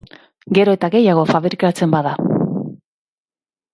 [0.57, 2.15] gero eta gehiago fabrikatzen bada